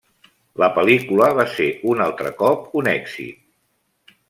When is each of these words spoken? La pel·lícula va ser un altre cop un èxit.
La 0.61 0.69
pel·lícula 0.77 1.27
va 1.41 1.45
ser 1.57 1.67
un 1.91 2.03
altre 2.07 2.33
cop 2.41 2.65
un 2.83 2.91
èxit. 2.97 4.17